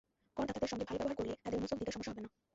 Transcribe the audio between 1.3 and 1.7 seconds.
তাঁদের